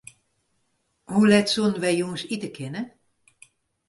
[1.11, 2.81] Hoe let soenen wy jûns ite kinne?